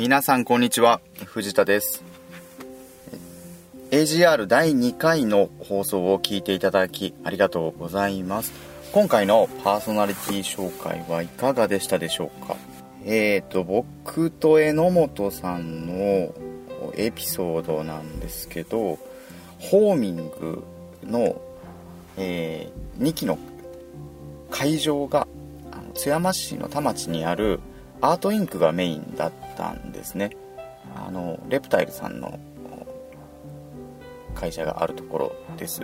[0.00, 1.02] 皆さんこんにちは。
[1.26, 2.02] 藤田です。
[3.90, 8.50] AGR 第2回の放送を聞いていただきありがとうございます。
[8.92, 12.56] 今回のパーソナリティ紹介はいかがでしたでしょうか？
[13.04, 16.34] えーと僕と榎本さんの
[16.94, 18.98] エピソードなんですけど
[19.58, 20.64] ホーミング
[21.04, 21.38] の、
[22.16, 23.38] えー、2期の
[24.50, 25.28] 会場が
[25.92, 27.60] 津山市の田町にある
[28.00, 30.30] アートインクがメインだったんですね。
[30.96, 32.38] あのレプタイルさんの
[34.34, 35.82] 会社があるところです。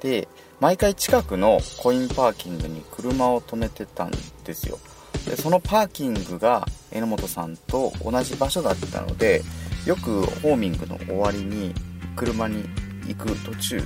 [0.00, 0.28] で
[0.60, 4.10] 毎回近くのコインパーキングに車を止めてたん
[4.44, 4.78] ですよ。
[5.26, 9.42] でそのパーキングが榎本さんと同じ場所だったので
[9.84, 11.74] よくホーミングの終わりに
[12.14, 12.64] 車に
[13.06, 13.76] 行く途中、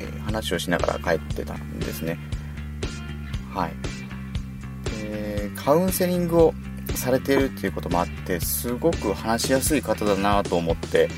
[0.00, 2.18] えー、話をしながら帰ってたんですね。
[3.54, 3.93] はい。
[5.54, 6.54] カウンセリングを
[6.94, 11.08] されているっていうこともあってすごく話しやすい方だなと思って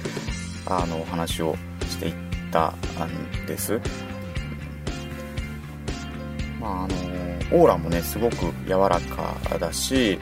[0.67, 1.57] あのお話を
[1.89, 2.15] していっ
[2.51, 3.81] たんです。
[6.61, 6.95] まああの
[7.53, 10.19] オーラもねすごく柔らかだし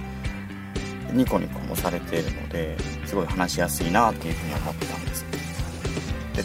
[1.13, 5.25] ニコニコもされているのですごい話しやすいなっていうふうに思ったんです。
[6.35, 6.45] で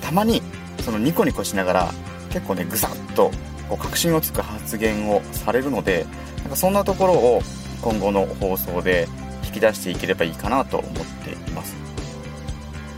[0.00, 0.40] たまに
[0.80, 1.92] そのニコニコしながら
[2.30, 3.30] 結構ねぐさっと
[3.68, 6.06] こう確信をつく発言をされるので
[6.46, 7.42] なんかそんなところを
[7.82, 9.08] 今後の放送で
[9.44, 10.92] 引き出していければいいかなと思っ
[11.24, 11.74] ています。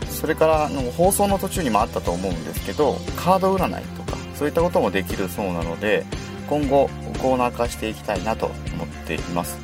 [0.07, 6.05] それからの放送の途中にもあったと思うんですけどカード占いとかそういったこともできるそうなので
[6.47, 9.57] 今後コーナー化していきたいなと思っています。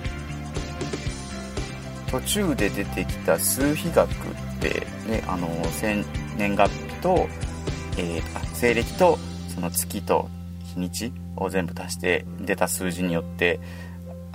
[2.09, 4.13] 途中で出てきた数比学っ
[4.61, 6.03] てねあの生
[6.37, 7.27] 年月日と、
[7.97, 9.19] えー、西暦と
[9.53, 10.27] その月と
[10.73, 13.59] 日にちを全部足して出た数字によって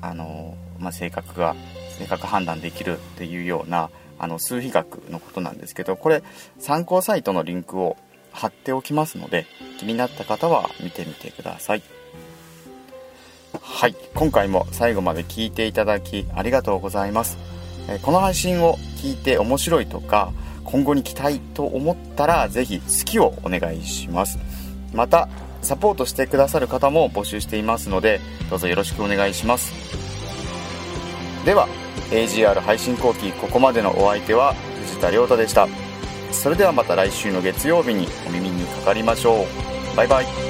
[0.01, 1.55] あの、まあ、性格が
[1.99, 6.23] 性格判断できるっていうようなあの数比学のことなんですけどこれ
[6.59, 7.97] 参考サイトのリンクを
[8.33, 9.47] 貼っておきますので
[9.79, 11.83] 気になった方は見てみてください。
[13.61, 13.97] はい。
[14.15, 17.39] 今回も最後まで聞いていただきありがとうございます。
[18.03, 20.33] この配信を聞いて面白いとか
[20.65, 24.39] 今後に期待と思ったら是非好きをお願いします。
[24.93, 25.29] また
[25.63, 29.73] サポートしてくださる方も募集していますのでどうぞよろしくお願いします。
[31.45, 31.69] では
[32.11, 34.55] AGR 配信後期ここまでのお相手は
[34.87, 35.69] 藤田亮太でした。
[36.33, 39.97] それではまた来週の月曜日にお耳にかかりましょう。
[39.97, 40.50] バイバイ。